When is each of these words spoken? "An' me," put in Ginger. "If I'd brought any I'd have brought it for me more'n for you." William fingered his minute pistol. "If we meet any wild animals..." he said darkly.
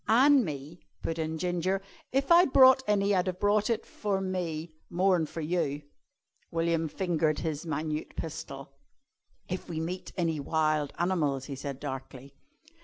"An' 0.07 0.43
me," 0.43 0.79
put 1.03 1.19
in 1.19 1.37
Ginger. 1.37 1.79
"If 2.11 2.31
I'd 2.31 2.51
brought 2.51 2.81
any 2.87 3.13
I'd 3.13 3.27
have 3.27 3.39
brought 3.39 3.69
it 3.69 3.85
for 3.85 4.19
me 4.19 4.73
more'n 4.89 5.27
for 5.27 5.41
you." 5.41 5.83
William 6.49 6.87
fingered 6.87 7.37
his 7.41 7.67
minute 7.67 8.15
pistol. 8.15 8.71
"If 9.47 9.69
we 9.69 9.79
meet 9.79 10.11
any 10.17 10.39
wild 10.39 10.91
animals..." 10.97 11.45
he 11.45 11.55
said 11.55 11.79
darkly. 11.79 12.33